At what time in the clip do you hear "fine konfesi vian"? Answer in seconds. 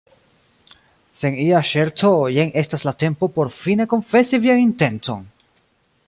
3.59-4.63